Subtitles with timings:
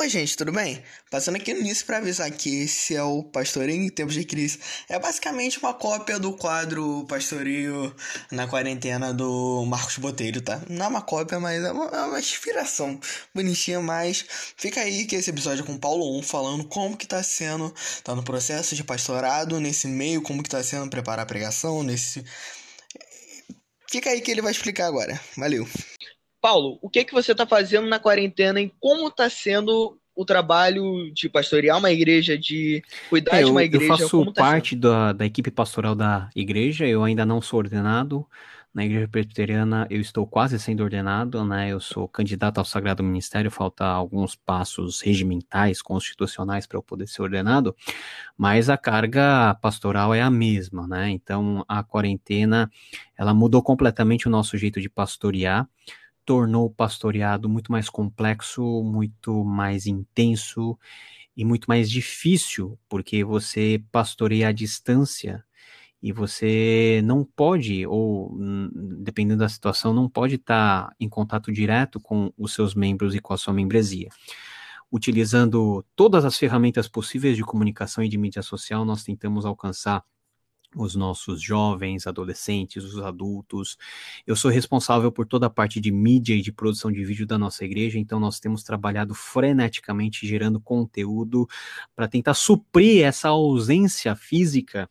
[0.00, 0.82] Oi, gente, tudo bem?
[1.10, 4.58] Passando aqui no início para avisar que esse é o Pastoreio em Tempos de Crise.
[4.88, 7.94] É basicamente uma cópia do quadro Pastoreio
[8.30, 10.62] na Quarentena do Marcos Botelho, tá?
[10.70, 12.98] Não é uma cópia, mas é uma, é uma inspiração
[13.34, 14.24] bonitinha, mas
[14.56, 17.70] fica aí que esse episódio é com Paulo 1 falando como que tá sendo,
[18.02, 22.24] tá no processo de pastorado, nesse meio, como que tá sendo preparar a pregação, nesse...
[23.86, 25.20] Fica aí que ele vai explicar agora.
[25.36, 25.68] Valeu!
[26.40, 31.10] Paulo, o que que você está fazendo na quarentena e como está sendo o trabalho
[31.14, 33.96] de pastorear uma igreja, de cuidar É, de eu, uma eu igreja?
[33.96, 38.26] faço como tá parte da, da equipe pastoral da igreja, eu ainda não sou ordenado.
[38.72, 41.70] Na igreja presbiteriana eu estou quase sendo ordenado, né?
[41.70, 47.22] Eu sou candidato ao Sagrado Ministério, falta alguns passos regimentais, constitucionais para eu poder ser
[47.22, 47.74] ordenado,
[48.36, 51.10] mas a carga pastoral é a mesma, né?
[51.10, 52.70] Então a quarentena,
[53.18, 55.68] ela mudou completamente o nosso jeito de pastorear,
[56.30, 60.78] tornou o pastoreado muito mais complexo, muito mais intenso
[61.36, 65.44] e muito mais difícil, porque você pastoreia à distância
[66.00, 68.70] e você não pode, ou hum,
[69.02, 73.34] dependendo da situação, não pode estar em contato direto com os seus membros e com
[73.34, 74.08] a sua membresia.
[74.92, 80.04] Utilizando todas as ferramentas possíveis de comunicação e de mídia social, nós tentamos alcançar
[80.76, 83.76] os nossos jovens, adolescentes, os adultos.
[84.26, 87.38] Eu sou responsável por toda a parte de mídia e de produção de vídeo da
[87.38, 91.48] nossa igreja, então nós temos trabalhado freneticamente gerando conteúdo
[91.94, 94.88] para tentar suprir essa ausência física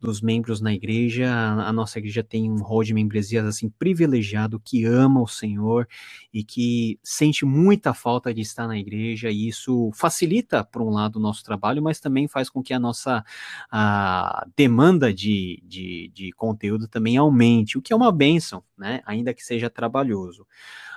[0.00, 1.28] dos membros na igreja.
[1.32, 5.88] A nossa igreja tem um rol de membresias assim privilegiado que ama o Senhor
[6.32, 11.16] e que sente muita falta de estar na igreja, e isso facilita, por um lado,
[11.16, 13.24] o nosso trabalho, mas também faz com que a nossa
[13.70, 19.00] a demanda de, de, de conteúdo também aumente, o que é uma bênção, né?
[19.06, 20.46] Ainda que seja trabalhoso.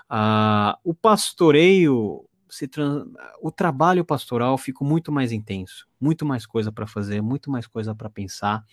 [0.09, 3.07] Ah, o pastoreio se trans...
[3.41, 7.95] o trabalho pastoral ficou muito mais intenso, muito mais coisa para fazer, muito mais coisa
[7.95, 8.63] para pensar.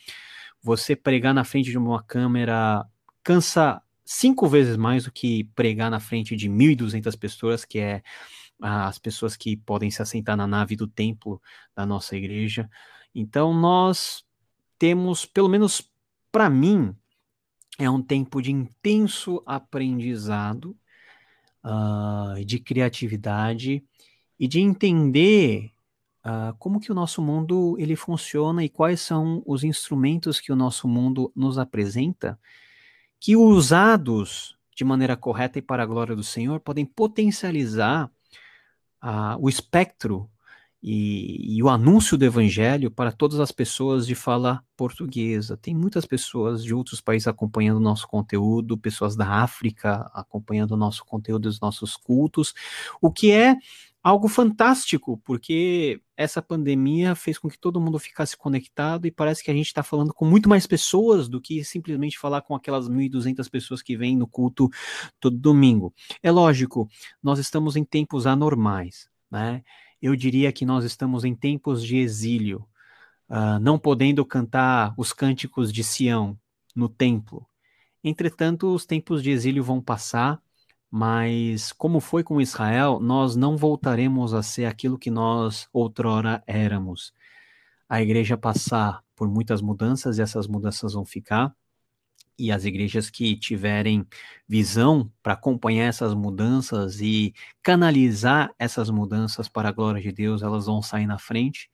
[0.61, 2.85] Você pregar na frente de uma câmera
[3.23, 8.03] cansa cinco vezes mais do que pregar na frente de 1.200 pessoas, que é
[8.61, 11.41] as pessoas que podem se assentar na nave do templo
[11.77, 12.69] da nossa igreja.
[13.15, 14.25] Então nós
[14.77, 15.89] temos, pelo menos
[16.33, 16.97] para mim,
[17.79, 20.77] é um tempo de intenso aprendizado
[21.69, 23.85] uh, de criatividade
[24.41, 25.71] e de entender
[26.25, 30.57] uh, como que o nosso mundo ele funciona e quais são os instrumentos que o
[30.57, 32.39] nosso mundo nos apresenta
[33.21, 38.11] que usados de maneira correta e para a glória do Senhor podem potencializar
[39.03, 40.31] uh, o espectro
[40.83, 45.57] e, e, o anúncio do evangelho para todas as pessoas de fala portuguesa.
[45.57, 50.77] Tem muitas pessoas de outros países acompanhando o nosso conteúdo, pessoas da África acompanhando o
[50.77, 52.55] nosso conteúdo, os nossos cultos,
[53.01, 53.57] o que é
[54.03, 59.51] algo fantástico, porque essa pandemia fez com que todo mundo ficasse conectado e parece que
[59.51, 63.51] a gente está falando com muito mais pessoas do que simplesmente falar com aquelas 1.200
[63.51, 64.71] pessoas que vêm no culto
[65.19, 65.93] todo domingo.
[66.23, 66.89] É lógico,
[67.23, 69.63] nós estamos em tempos anormais, né?
[70.01, 72.67] Eu diria que nós estamos em tempos de exílio,
[73.29, 76.39] uh, não podendo cantar os cânticos de Sião
[76.75, 77.47] no templo.
[78.03, 80.41] Entretanto, os tempos de exílio vão passar,
[80.91, 87.13] mas como foi com Israel, nós não voltaremos a ser aquilo que nós outrora éramos.
[87.89, 91.55] A igreja passar por muitas mudanças e essas mudanças vão ficar
[92.39, 94.07] e as igrejas que tiverem
[94.47, 100.67] visão para acompanhar essas mudanças e canalizar essas mudanças para a glória de Deus, elas
[100.67, 101.71] vão sair na frente.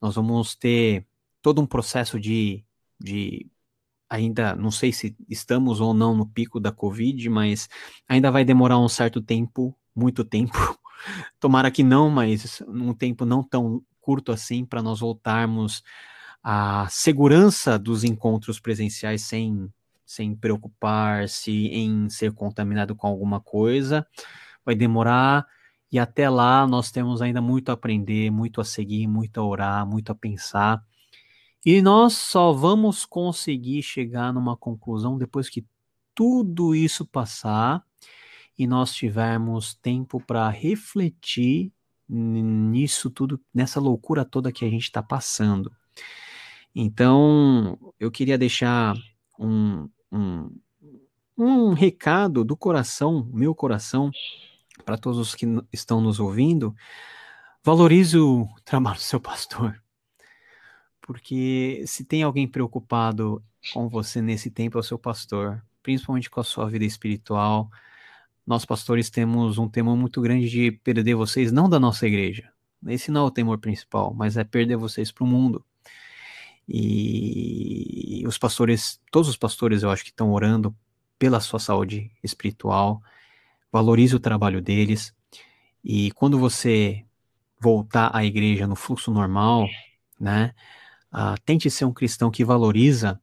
[0.00, 1.06] Nós vamos ter
[1.42, 2.64] todo um processo de,
[2.98, 3.50] de
[4.08, 7.68] ainda não sei se estamos ou não no pico da Covid, mas
[8.08, 10.52] ainda vai demorar um certo tempo, muito tempo.
[11.40, 15.82] Tomara que não, mas um tempo não tão curto assim para nós voltarmos
[16.42, 19.72] à segurança dos encontros presenciais sem
[20.12, 24.06] sem preocupar-se em ser contaminado com alguma coisa.
[24.64, 25.46] Vai demorar
[25.90, 29.86] e até lá nós temos ainda muito a aprender, muito a seguir, muito a orar,
[29.86, 30.84] muito a pensar.
[31.64, 35.64] E nós só vamos conseguir chegar numa conclusão depois que
[36.14, 37.82] tudo isso passar
[38.58, 41.72] e nós tivermos tempo para refletir
[42.08, 45.72] nisso tudo, nessa loucura toda que a gente está passando.
[46.74, 48.96] Então, eu queria deixar
[49.38, 50.50] um, um,
[51.36, 54.10] um recado do coração, meu coração,
[54.84, 56.74] para todos os que estão nos ouvindo.
[57.64, 59.82] Valorize o trabalho do seu pastor.
[61.00, 63.42] Porque se tem alguém preocupado
[63.72, 67.70] com você nesse tempo, é o seu pastor, principalmente com a sua vida espiritual.
[68.46, 72.50] nós pastores temos um temor muito grande de perder vocês, não da nossa igreja.
[72.88, 75.64] Esse não é o temor principal, mas é perder vocês para o mundo.
[76.68, 77.51] E
[78.26, 80.74] os pastores, todos os pastores eu acho que estão orando
[81.18, 83.02] pela sua saúde espiritual,
[83.70, 85.14] valorize o trabalho deles.
[85.84, 87.04] E quando você
[87.60, 89.68] voltar à igreja no fluxo normal,
[90.18, 90.52] né,
[91.12, 93.20] uh, tente ser um cristão que valoriza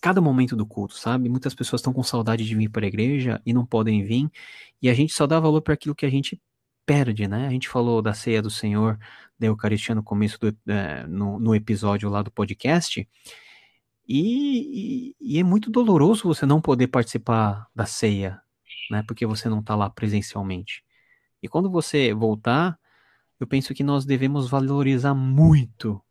[0.00, 1.28] cada momento do culto, sabe?
[1.28, 4.28] Muitas pessoas estão com saudade de vir para a igreja e não podem vir,
[4.80, 6.40] e a gente só dá valor para aquilo que a gente
[6.84, 7.46] perde, né?
[7.46, 8.98] A gente falou da ceia do Senhor,
[9.38, 13.08] da Eucaristia no começo do é, no, no, episódio lá do podcast,
[14.14, 18.42] e, e, é muito doloroso você não poder participar da ceia,
[18.90, 19.02] né?
[19.06, 20.84] Porque você não está lá presencialmente.
[21.42, 22.78] E quando você voltar,
[23.40, 26.02] eu penso que nós devemos valorizar muito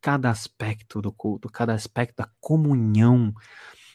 [0.00, 3.34] cada aspecto do culto, cada aspecto da comunhão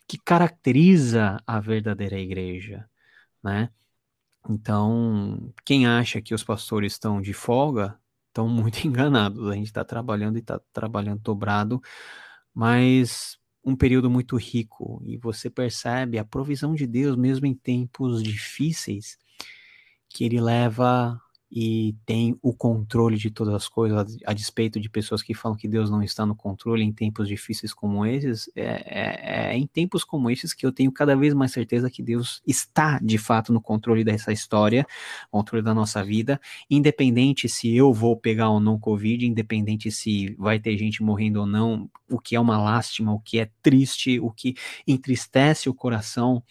[0.08, 2.88] que caracteriza a verdadeira igreja,
[3.44, 3.70] né?
[4.50, 9.50] Então, quem acha que os pastores estão de folga, estão muito enganados.
[9.50, 11.82] A gente está trabalhando e está trabalhando dobrado,
[12.54, 15.02] mas um período muito rico.
[15.06, 19.18] E você percebe a provisão de Deus mesmo em tempos difíceis
[20.10, 21.20] que ele leva
[21.52, 25.68] e tem o controle de todas as coisas, a, despeito de pessoas que falam que
[25.68, 30.06] Deus não está no controle em tempos difíceis como esses, é, é, é, em tempos
[30.06, 33.60] como esses que eu tenho cada vez mais certeza que Deus está de fato no
[33.60, 34.88] controle dessa história,
[35.30, 36.40] controle da nossa vida,
[36.70, 41.46] independente se eu vou pegar ou não Covid, independente se vai ter gente morrendo ou
[41.46, 44.56] não, o que é uma lástima, o que é triste, o que
[44.88, 46.42] entristece o coração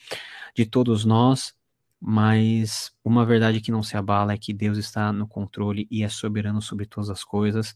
[0.54, 1.54] de todos nós,
[2.00, 6.08] mas uma verdade que não se abala é que Deus está no controle e é
[6.08, 7.74] soberano sobre todas as coisas,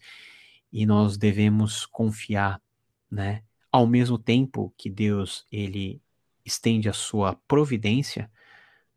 [0.73, 2.61] e nós devemos confiar,
[3.11, 3.43] né?
[3.71, 6.01] Ao mesmo tempo que Deus ele
[6.45, 8.31] estende a sua providência,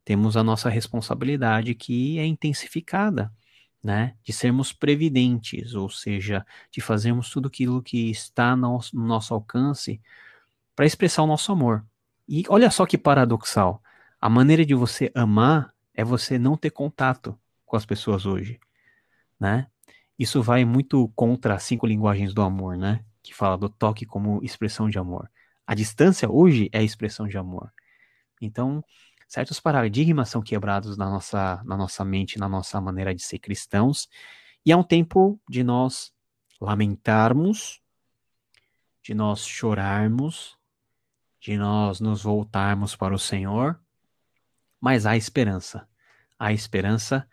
[0.06, 3.32] temos a nossa responsabilidade que é intensificada,
[3.84, 4.16] né?
[4.24, 10.02] De sermos previdentes, ou seja, de fazermos tudo aquilo que está no, no nosso alcance
[10.76, 11.86] para expressar o nosso amor.
[12.28, 13.82] E olha só que paradoxal.
[14.20, 18.60] A maneira de você amar é você não ter contato com as pessoas hoje,
[19.40, 19.68] né?
[20.18, 23.06] Isso vai muito contra as cinco linguagens do amor, né?
[23.22, 25.30] Que fala do toque como expressão de amor.
[25.68, 27.72] A distância hoje é a expressão de amor.
[28.42, 28.84] Então,
[29.28, 34.10] certos paradigmas são quebrados na nossa, na nossa mente, na nossa maneira de ser cristãos,
[34.66, 36.12] e é um tempo de nós
[36.60, 37.82] lamentarmos,
[39.04, 40.58] de nós chorarmos,
[41.40, 43.80] de nós nos voltarmos para o Senhor
[44.80, 45.88] mas há esperança.
[46.40, 47.28] Há esperança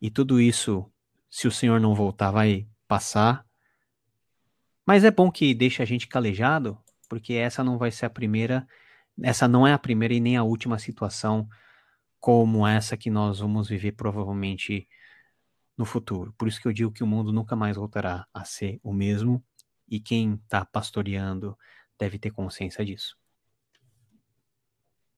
[0.00, 0.90] e tudo isso,
[1.30, 3.46] se o Senhor não voltar, vai passar.
[4.86, 8.68] Mas é bom que deixe a gente calejado, porque essa não vai ser a primeira,
[9.22, 11.48] essa não é a primeira e nem a última situação
[12.20, 14.88] como essa que nós vamos viver provavelmente
[15.76, 16.34] no futuro.
[16.38, 19.42] Por isso que eu digo que o mundo nunca mais voltará a ser o mesmo
[19.88, 21.56] e quem está pastoreando
[21.98, 23.16] deve ter consciência disso.